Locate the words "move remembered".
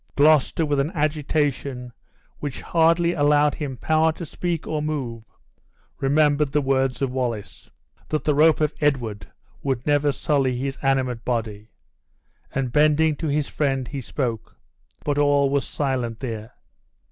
4.81-6.51